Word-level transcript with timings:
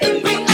Every 0.00 0.51